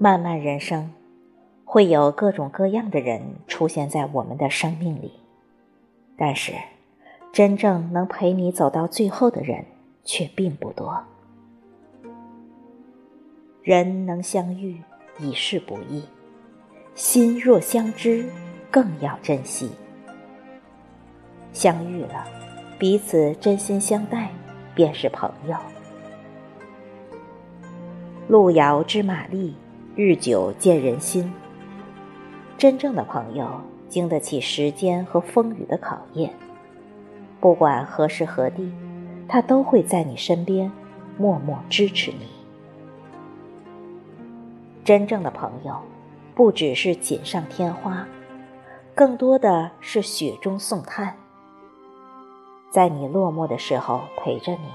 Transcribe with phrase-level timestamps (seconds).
[0.00, 0.92] 漫漫人生，
[1.64, 5.10] 会有各种各样的人出现在我们的生命里，
[6.16, 6.52] 但是，
[7.32, 9.64] 真正能陪你走到最后的人
[10.04, 11.02] 却并不多。
[13.64, 14.80] 人能相遇，
[15.18, 16.02] 已是不易；
[16.94, 18.24] 心若相知，
[18.70, 19.72] 更要珍惜。
[21.52, 22.24] 相遇了，
[22.78, 24.30] 彼此真心相待，
[24.76, 25.56] 便是朋友。
[28.28, 29.56] 路遥知马力，
[30.00, 31.32] 日久见人心。
[32.56, 36.32] 真正的朋友，经得起时间和风雨的考验。
[37.40, 38.72] 不管何时何地，
[39.26, 40.70] 他都会在你身边，
[41.16, 42.28] 默默支持你。
[44.84, 45.74] 真正的朋友，
[46.32, 48.06] 不只是锦上添花，
[48.94, 51.16] 更多的是雪中送炭。
[52.70, 54.68] 在你落寞的时候陪着你。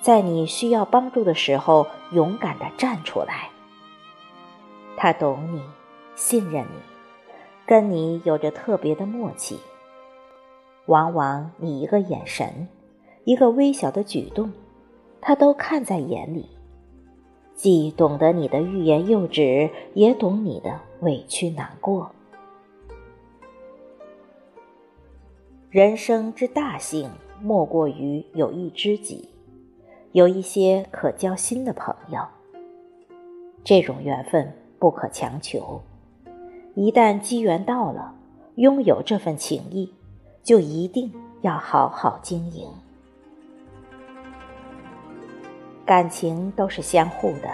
[0.00, 3.50] 在你需要帮助的时候，勇敢的站出来。
[5.00, 5.62] 他懂你，
[6.16, 6.80] 信任你，
[7.64, 9.56] 跟你有着特别的默契。
[10.86, 12.66] 往往你一个眼神，
[13.22, 14.50] 一个微小的举动，
[15.20, 16.48] 他都看在眼里，
[17.54, 22.10] 既懂得你的欲言又止，也懂你的委屈难过。
[25.70, 27.08] 人生之大幸，
[27.40, 29.28] 莫过于有一知己。
[30.10, 32.20] 有一些可交心的朋友，
[33.62, 35.82] 这种缘分不可强求。
[36.74, 38.14] 一旦机缘到了，
[38.56, 39.92] 拥有这份情谊，
[40.42, 42.68] 就一定要好好经营。
[45.84, 47.48] 感情都是相互的，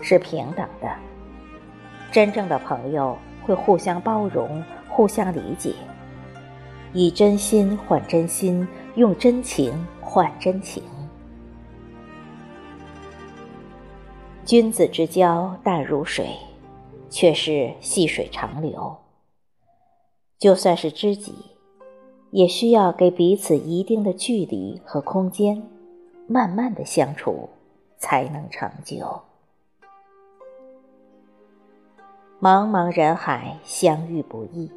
[0.00, 0.88] 是平等的。
[2.12, 5.72] 真正的朋友会互相包容，互相理解，
[6.92, 8.66] 以真心换真心，
[8.96, 10.82] 用真情换真情。
[14.44, 16.36] 君子之交淡如水，
[17.10, 18.96] 却是细水长流。
[20.38, 21.34] 就算是知己，
[22.30, 25.62] 也需要给彼此一定的距离和空间，
[26.26, 27.50] 慢慢的相处，
[27.98, 29.20] 才能长久。
[32.40, 34.70] 茫茫人海，相遇不易，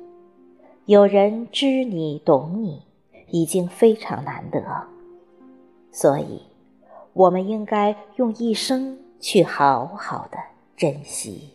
[0.86, 2.82] 有人知你懂你，
[3.30, 4.62] 已经非常难得。
[5.92, 6.42] 所以，
[7.14, 9.00] 我们应该用一生。
[9.24, 10.38] 去好好的
[10.76, 11.50] 珍惜。